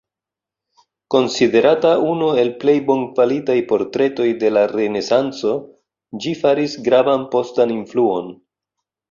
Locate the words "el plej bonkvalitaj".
2.43-3.57